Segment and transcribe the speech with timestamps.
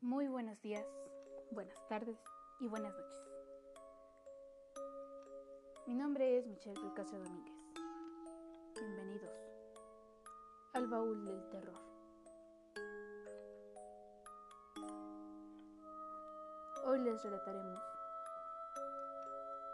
[0.00, 0.86] Muy buenos días,
[1.50, 2.16] buenas tardes
[2.60, 3.24] y buenas noches.
[5.88, 7.52] Mi nombre es Michelle Picasso Domínguez.
[8.76, 9.32] Bienvenidos
[10.74, 11.80] al baúl del terror.
[16.86, 17.80] Hoy les relataremos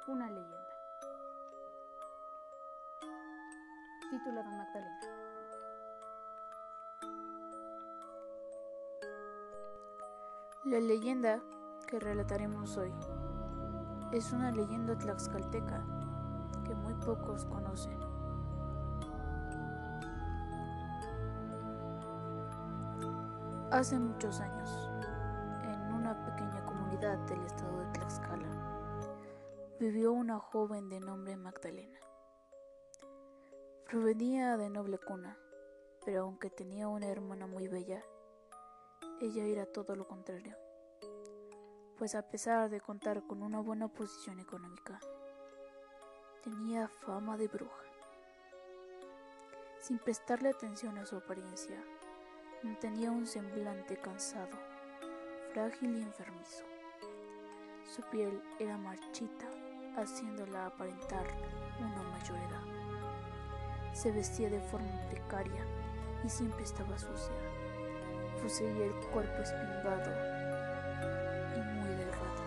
[0.07, 0.69] una leyenda
[4.11, 5.24] titulada Magdalena.
[10.65, 11.43] La leyenda
[11.87, 12.91] que relataremos hoy
[14.13, 15.85] es una leyenda tlaxcalteca
[16.65, 17.99] que muy pocos conocen.
[23.71, 24.89] Hace muchos años,
[25.65, 28.49] en una pequeña comunidad del estado de Tlaxcala,
[29.79, 31.99] vivió una joven de nombre Magdalena.
[33.91, 35.37] Provenía de noble cuna,
[36.07, 38.03] pero aunque tenía una hermana muy bella,
[39.21, 40.57] ella era todo lo contrario,
[41.97, 44.99] pues a pesar de contar con una buena posición económica,
[46.43, 47.85] tenía fama de bruja.
[49.81, 51.83] Sin prestarle atención a su apariencia,
[52.63, 54.57] mantenía un semblante cansado,
[55.53, 56.65] frágil y enfermizo.
[57.95, 59.49] Su piel era marchita,
[59.97, 61.27] haciéndola aparentar
[61.79, 63.95] una mayor edad.
[63.95, 65.65] Se vestía de forma precaria
[66.25, 67.54] y siempre estaba sucia
[68.45, 70.13] poseía el cuerpo espimbado
[71.57, 72.45] y muy delgado.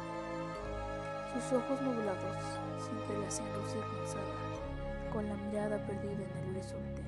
[1.33, 2.37] Sus ojos nublados
[2.77, 7.01] siempre la hacían lucir cansada, con la mirada perdida en el horizonte.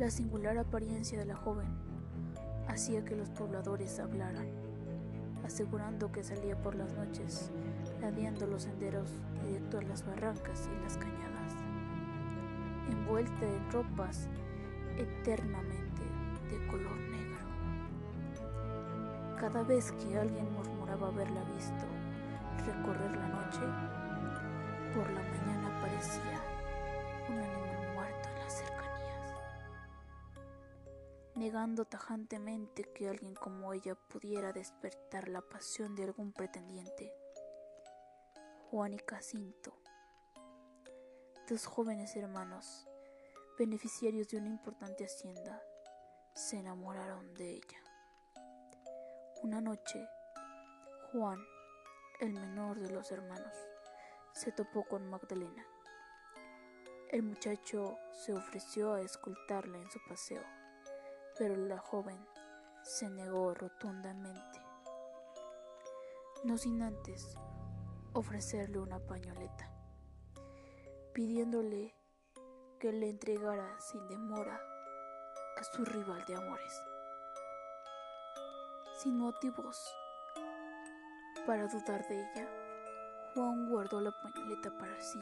[0.00, 1.68] La singular apariencia de la joven
[2.66, 4.48] hacía que los pobladores hablaran,
[5.44, 7.52] asegurando que salía por las noches,
[8.00, 9.12] ladeando los senderos
[9.46, 11.54] directo a las barrancas y las cañadas,
[12.90, 14.28] envuelta en ropas
[14.98, 16.02] eternamente
[16.50, 17.38] de color negro.
[19.38, 21.86] Cada vez que alguien murmuraba haberla visto
[22.66, 23.60] recorrer la noche,
[24.94, 26.42] por la mañana aparecía
[27.28, 29.32] un animal muerto en las cercanías,
[31.36, 37.12] negando tajantemente que alguien como ella pudiera despertar la pasión de algún pretendiente.
[38.70, 39.72] Juan y Casinto,
[41.48, 42.87] dos jóvenes hermanos,
[43.58, 45.60] beneficiarios de una importante hacienda,
[46.32, 47.78] se enamoraron de ella.
[49.42, 50.08] Una noche,
[51.10, 51.40] Juan,
[52.20, 53.52] el menor de los hermanos,
[54.32, 55.66] se topó con Magdalena.
[57.10, 60.42] El muchacho se ofreció a escoltarla en su paseo,
[61.36, 62.24] pero la joven
[62.84, 64.60] se negó rotundamente,
[66.44, 67.36] no sin antes
[68.12, 69.72] ofrecerle una pañoleta,
[71.12, 71.97] pidiéndole
[72.78, 74.62] que le entregara sin demora
[75.56, 76.82] a su rival de amores.
[78.98, 79.92] Sin motivos
[81.44, 82.48] para dudar de ella,
[83.34, 85.20] Juan guardó la pañoleta para sí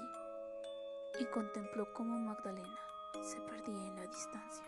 [1.18, 2.78] y contempló cómo Magdalena
[3.22, 4.66] se perdía en la distancia.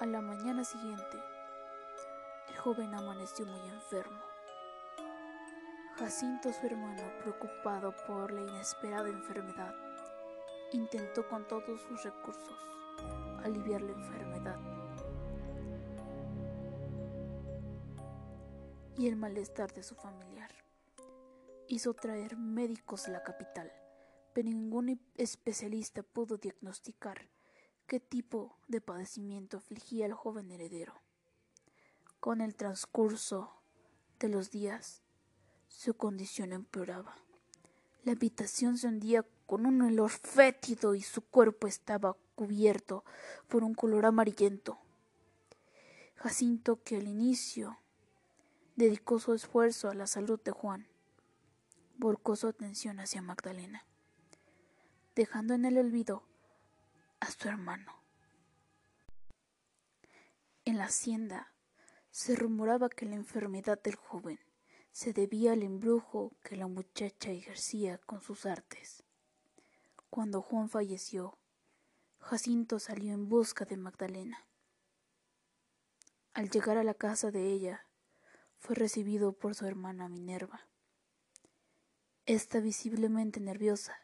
[0.00, 1.22] A la mañana siguiente,
[2.48, 4.20] el joven amaneció muy enfermo.
[5.96, 9.74] Jacinto, su hermano, preocupado por la inesperada enfermedad,
[10.72, 12.58] intentó con todos sus recursos
[13.42, 14.58] aliviar la enfermedad
[18.96, 20.50] y el malestar de su familiar.
[21.68, 23.72] Hizo traer médicos a la capital,
[24.34, 27.28] pero ningún especialista pudo diagnosticar
[27.86, 30.94] qué tipo de padecimiento afligía al joven heredero.
[32.18, 33.50] Con el transcurso
[34.18, 35.02] de los días,
[35.68, 37.16] su condición empeoraba.
[38.04, 43.04] La habitación se hundía con un olor fétido y su cuerpo estaba cubierto
[43.48, 44.78] por un color amarillento.
[46.14, 47.76] Jacinto, que al inicio
[48.76, 50.86] dedicó su esfuerzo a la salud de Juan,
[51.96, 53.84] volcó su atención hacia Magdalena,
[55.16, 56.22] dejando en el olvido
[57.18, 58.04] a su hermano.
[60.64, 61.52] En la hacienda
[62.12, 64.38] se rumoraba que la enfermedad del joven
[64.92, 69.02] se debía al embrujo que la muchacha ejercía con sus artes.
[70.10, 71.38] Cuando Juan falleció,
[72.18, 74.44] Jacinto salió en busca de Magdalena.
[76.34, 77.86] Al llegar a la casa de ella,
[78.58, 80.68] fue recibido por su hermana Minerva.
[82.26, 83.96] Esta visiblemente nerviosa,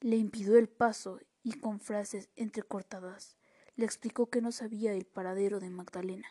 [0.00, 3.36] le impidió el paso y con frases entrecortadas
[3.74, 6.28] le explicó que no sabía el paradero de Magdalena.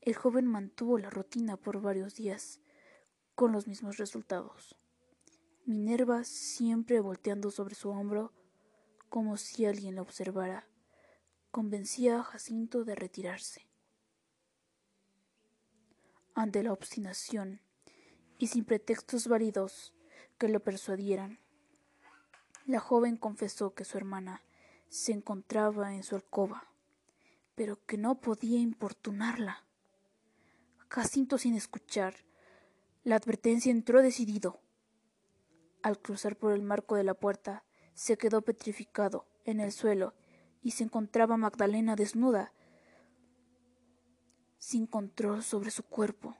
[0.00, 2.60] El joven mantuvo la rutina por varios días,
[3.34, 4.76] con los mismos resultados.
[5.66, 8.32] Minerva siempre volteando sobre su hombro
[9.08, 10.68] como si alguien la observara,
[11.50, 13.66] convencía a Jacinto de retirarse.
[16.36, 17.60] Ante la obstinación
[18.38, 19.92] y sin pretextos válidos
[20.38, 21.40] que lo persuadieran,
[22.64, 24.42] la joven confesó que su hermana
[24.88, 26.70] se encontraba en su alcoba,
[27.56, 29.66] pero que no podía importunarla.
[30.88, 32.14] Jacinto, sin escuchar
[33.02, 34.60] la advertencia, entró decidido.
[35.86, 37.62] Al cruzar por el marco de la puerta,
[37.94, 40.14] se quedó petrificado en el suelo
[40.60, 42.52] y se encontraba Magdalena desnuda,
[44.58, 46.36] sin control sobre su cuerpo.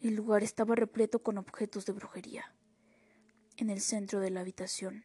[0.00, 2.52] El lugar estaba repleto con objetos de brujería.
[3.58, 5.04] En el centro de la habitación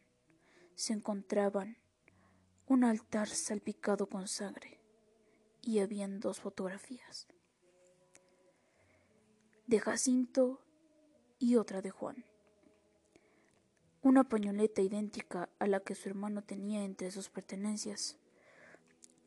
[0.74, 1.78] se encontraban
[2.66, 4.80] un altar salpicado con sangre
[5.62, 7.28] y habían dos fotografías
[9.68, 10.60] de Jacinto
[11.38, 12.27] y otra de Juan.
[14.00, 18.16] Una pañoleta idéntica a la que su hermano tenía entre sus pertenencias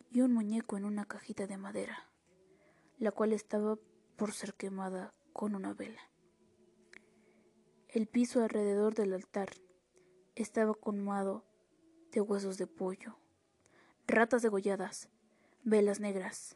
[0.09, 2.09] y un muñeco en una cajita de madera,
[2.97, 3.77] la cual estaba
[4.15, 6.01] por ser quemada con una vela.
[7.89, 9.50] El piso alrededor del altar
[10.35, 11.44] estaba colmado
[12.13, 13.17] de huesos de pollo,
[14.07, 15.09] ratas degolladas,
[15.63, 16.56] velas negras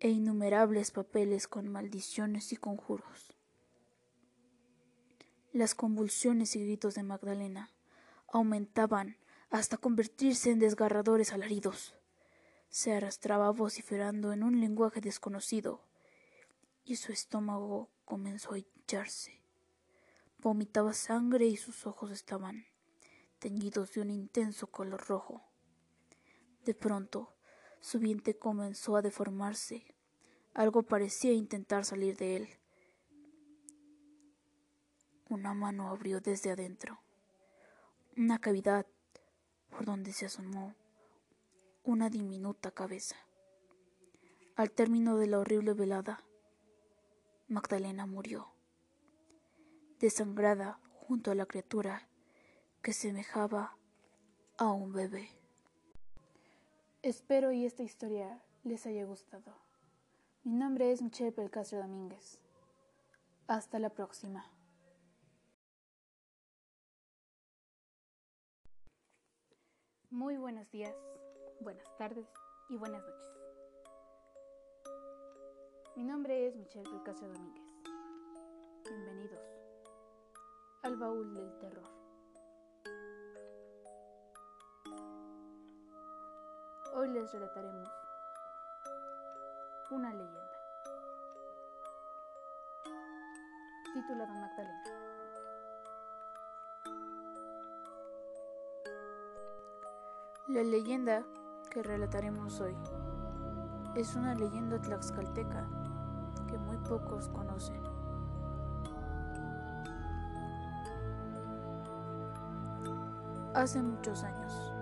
[0.00, 3.35] e innumerables papeles con maldiciones y conjuros.
[5.56, 7.70] Las convulsiones y gritos de Magdalena
[8.30, 9.16] aumentaban
[9.48, 11.94] hasta convertirse en desgarradores alaridos.
[12.68, 15.80] Se arrastraba vociferando en un lenguaje desconocido
[16.84, 19.40] y su estómago comenzó a hincharse.
[20.42, 22.66] Vomitaba sangre y sus ojos estaban
[23.38, 25.42] teñidos de un intenso color rojo.
[26.66, 27.34] De pronto,
[27.80, 29.86] su vientre comenzó a deformarse.
[30.52, 32.48] Algo parecía intentar salir de él.
[35.28, 37.00] Una mano abrió desde adentro
[38.16, 38.86] una cavidad
[39.68, 40.74] por donde se asomó
[41.84, 43.16] una diminuta cabeza.
[44.54, 46.24] Al término de la horrible velada,
[47.48, 48.48] Magdalena murió,
[49.98, 52.08] desangrada junto a la criatura
[52.80, 53.76] que semejaba
[54.56, 55.28] a un bebé.
[57.02, 59.54] Espero y esta historia les haya gustado.
[60.42, 62.38] Mi nombre es Michelle Pelcastro Domínguez.
[63.46, 64.55] Hasta la próxima.
[70.16, 70.96] Muy buenos días,
[71.60, 72.26] buenas tardes
[72.70, 73.34] y buenas noches.
[75.94, 77.62] Mi nombre es Michelle Pelcastro Domínguez.
[78.82, 79.38] Bienvenidos
[80.84, 81.84] al baúl del terror.
[86.94, 87.90] Hoy les relataremos
[89.90, 90.50] una leyenda
[93.92, 95.05] titulada Magdalena.
[100.48, 101.24] La leyenda
[101.72, 102.76] que relataremos hoy
[103.96, 105.68] es una leyenda tlaxcalteca
[106.46, 107.82] que muy pocos conocen.
[113.54, 114.72] Hace muchos años,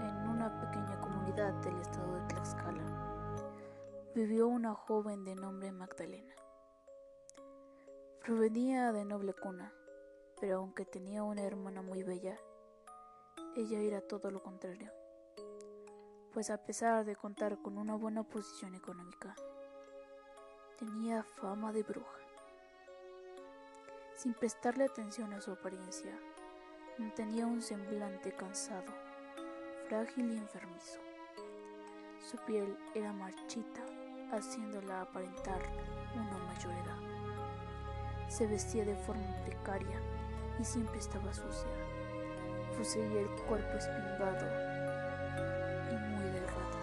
[0.00, 2.82] en una pequeña comunidad del estado de Tlaxcala,
[4.16, 6.34] vivió una joven de nombre Magdalena.
[8.24, 9.72] Provenía de noble cuna,
[10.40, 12.36] pero aunque tenía una hermana muy bella,
[13.56, 14.92] ella era todo lo contrario,
[16.32, 19.34] pues a pesar de contar con una buena posición económica,
[20.78, 22.18] tenía fama de bruja.
[24.16, 26.16] Sin prestarle atención a su apariencia,
[26.98, 28.92] mantenía un semblante cansado,
[29.88, 31.00] frágil y enfermizo.
[32.20, 33.84] Su piel era marchita,
[34.32, 35.62] haciéndola aparentar
[36.14, 38.28] una mayor edad.
[38.28, 40.00] Se vestía de forma precaria
[40.60, 41.87] y siempre estaba sucia.
[42.78, 44.46] Poseía el cuerpo espingado
[45.90, 46.78] y muy delgado.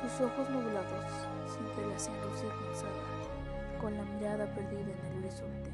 [0.00, 1.04] Sus ojos nublados
[1.46, 5.70] siempre la hacían lucir cansada, con la mirada perdida en el horizonte.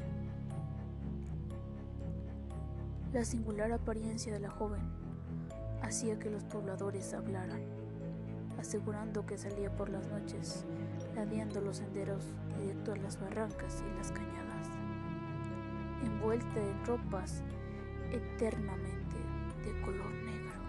[3.13, 4.81] La singular apariencia de la joven
[5.81, 7.61] hacía que los pobladores hablaran,
[8.59, 10.65] asegurando que salía por las noches,
[11.15, 12.25] ladeando los senderos
[12.59, 14.67] directo a las barrancas y las cañadas,
[16.03, 17.41] envuelta en ropas
[18.11, 19.15] eternamente
[19.63, 20.59] de color negro.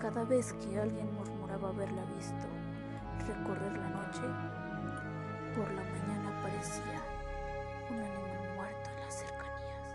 [0.00, 2.46] Cada vez que alguien murmuraba haberla visto
[3.26, 4.22] recorrer la noche,
[5.56, 7.02] por la mañana aparecía
[7.90, 9.94] un animal muerto en las cercanías,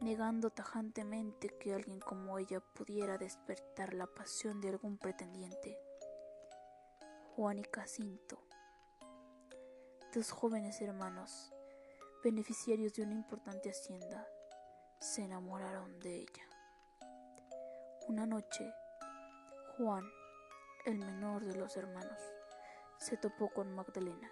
[0.00, 5.78] negando tajantemente que alguien como ella pudiera despertar la pasión de algún pretendiente.
[7.36, 8.38] Juan y Jacinto,
[10.12, 11.52] dos jóvenes hermanos,
[12.22, 14.28] beneficiarios de una importante hacienda,
[15.00, 16.44] se enamoraron de ella.
[18.06, 18.72] Una noche,
[19.76, 20.04] Juan,
[20.84, 22.20] el menor de los hermanos,
[22.98, 24.30] se topó con Magdalena.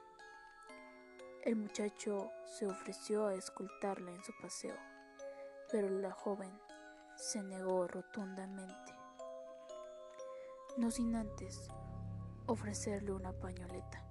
[1.42, 4.76] El muchacho se ofreció a escoltarla en su paseo,
[5.72, 6.52] pero la joven
[7.16, 8.94] se negó rotundamente,
[10.76, 11.68] no sin antes
[12.46, 14.04] ofrecerle una pañoleta,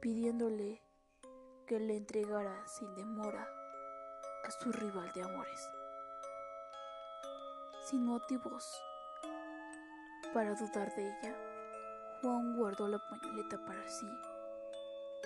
[0.00, 0.83] pidiéndole
[1.66, 3.48] que le entregara sin demora
[4.44, 5.70] a su rival de amores.
[7.86, 8.82] Sin motivos
[10.34, 11.34] para dudar de ella,
[12.20, 14.08] Juan guardó la pañoleta para sí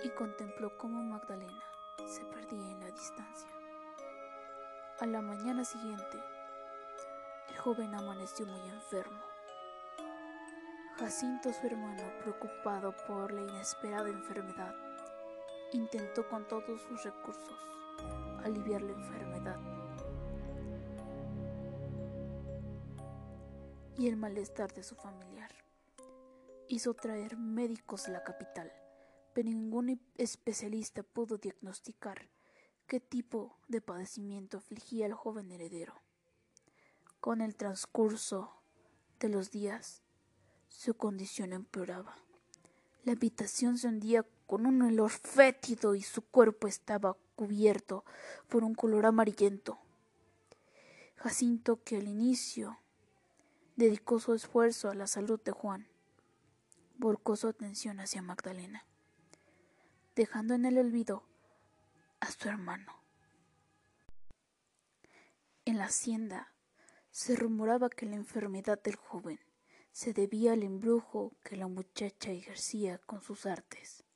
[0.03, 1.63] y contempló cómo Magdalena
[2.07, 3.49] se perdía en la distancia.
[4.99, 6.23] A la mañana siguiente,
[7.49, 9.19] el joven amaneció muy enfermo.
[10.97, 14.75] Jacinto, su hermano, preocupado por la inesperada enfermedad,
[15.73, 17.57] intentó con todos sus recursos
[18.43, 19.59] aliviar la enfermedad
[23.97, 25.51] y el malestar de su familiar.
[26.69, 28.71] Hizo traer médicos a la capital,
[29.33, 32.29] pero ningún especialista pudo diagnosticar
[32.87, 35.93] qué tipo de padecimiento afligía al joven heredero.
[37.19, 38.53] Con el transcurso
[39.19, 40.01] de los días,
[40.69, 42.15] su condición empeoraba.
[43.03, 48.03] La habitación se hundía con un olor fétido y su cuerpo estaba cubierto
[48.47, 49.77] por un color amarillento.
[51.17, 52.79] Jacinto, que al inicio
[53.75, 55.87] dedicó su esfuerzo a la salud de Juan,
[56.97, 58.87] volcó su atención hacia Magdalena,
[60.15, 61.21] dejando en el olvido
[62.19, 63.03] a su hermano.
[65.65, 66.55] En la hacienda
[67.11, 69.39] se rumoraba que la enfermedad del joven
[69.91, 74.08] se debía al embrujo que la muchacha ejercía con sus artes.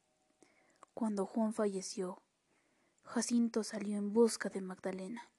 [0.93, 2.21] Cuando Juan falleció,
[3.03, 5.29] Jacinto salió en busca de Magdalena.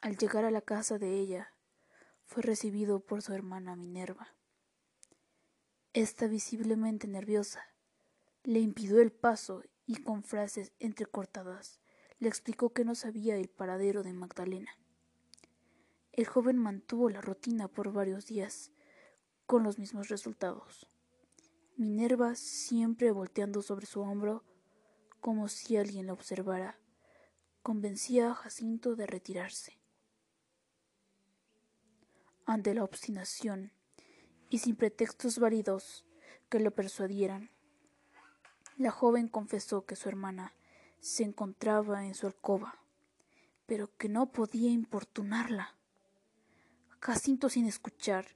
[0.00, 1.52] Al llegar a la casa de ella,
[2.24, 4.34] fue recibido por su hermana Minerva.
[5.92, 7.62] Esta visiblemente nerviosa,
[8.44, 11.80] le impidió el paso y con frases entrecortadas
[12.18, 14.70] le explicó que no sabía el paradero de Magdalena.
[16.12, 18.72] El joven mantuvo la rutina por varios días,
[19.44, 20.88] con los mismos resultados.
[21.78, 24.42] Minerva, siempre volteando sobre su hombro,
[25.20, 26.78] como si alguien la observara,
[27.62, 29.78] convencía a Jacinto de retirarse.
[32.46, 33.72] Ante la obstinación,
[34.48, 36.06] y sin pretextos válidos
[36.48, 37.50] que lo persuadieran,
[38.78, 40.54] la joven confesó que su hermana
[41.00, 42.80] se encontraba en su alcoba,
[43.66, 45.76] pero que no podía importunarla.
[47.00, 48.28] Jacinto, sin escuchar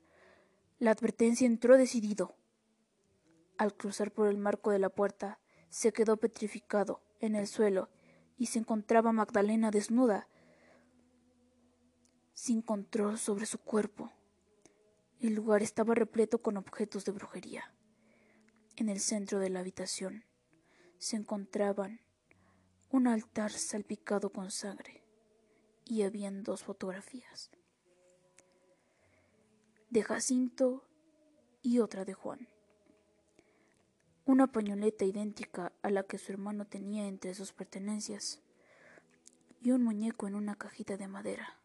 [0.78, 2.34] la advertencia, entró decidido.
[3.60, 5.38] Al cruzar por el marco de la puerta,
[5.68, 7.90] se quedó petrificado en el suelo
[8.38, 10.28] y se encontraba Magdalena desnuda,
[12.32, 14.10] sin control sobre su cuerpo.
[15.18, 17.74] El lugar estaba repleto con objetos de brujería.
[18.76, 20.24] En el centro de la habitación
[20.96, 22.00] se encontraban
[22.88, 25.04] un altar salpicado con sangre
[25.84, 27.50] y habían dos fotografías
[29.90, 30.88] de Jacinto
[31.60, 32.48] y otra de Juan
[34.30, 38.40] una pañoleta idéntica a la que su hermano tenía entre sus pertenencias,
[39.60, 41.58] y un muñeco en una cajita de madera,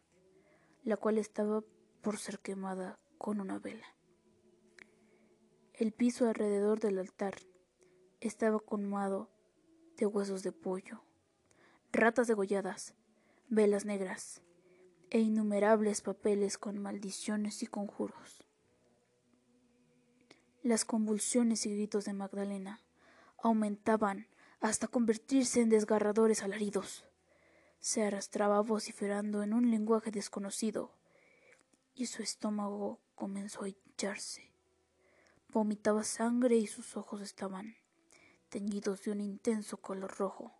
[0.83, 1.63] la cual estaba
[2.01, 3.85] por ser quemada con una vela.
[5.73, 7.35] El piso alrededor del altar
[8.19, 9.29] estaba colmado
[9.97, 11.03] de huesos de pollo,
[11.91, 12.95] ratas degolladas,
[13.47, 14.41] velas negras
[15.11, 18.44] e innumerables papeles con maldiciones y conjuros.
[20.65, 22.81] Las convulsiones y gritos de Magdalena
[23.37, 24.25] aumentaban
[24.61, 27.05] hasta convertirse en desgarradores alaridos.
[27.79, 30.91] Se arrastraba vociferando en un lenguaje desconocido
[31.93, 34.51] y su estómago comenzó a hincharse.
[35.49, 37.75] Vomitaba sangre y sus ojos estaban
[38.49, 40.51] teñidos de un intenso color rojo.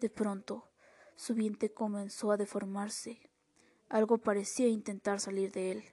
[0.00, 0.68] De pronto,
[1.14, 3.20] su vientre comenzó a deformarse.
[3.88, 5.84] Algo parecía intentar salir de él.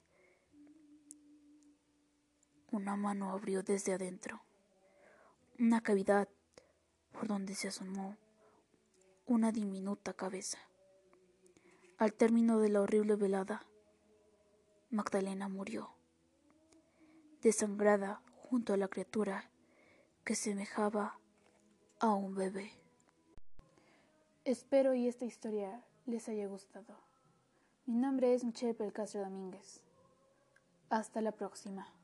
[2.72, 4.42] Una mano abrió desde adentro
[5.60, 6.28] una cavidad
[7.12, 8.16] por donde se asomó
[9.26, 10.60] una diminuta cabeza.
[11.98, 13.66] Al término de la horrible velada,
[14.92, 15.90] Magdalena murió,
[17.42, 19.50] desangrada junto a la criatura
[20.24, 21.20] que semejaba
[22.00, 22.72] a un bebé.
[24.46, 27.00] Espero y esta historia les haya gustado.
[27.86, 29.82] Mi nombre es Michelle Pelcastro Domínguez.
[30.90, 31.97] Hasta la próxima.